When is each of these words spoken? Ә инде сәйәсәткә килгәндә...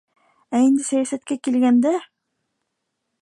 Ә 0.59 0.61
инде 0.67 0.85
сәйәсәткә 0.87 1.37
килгәндә... 1.49 1.93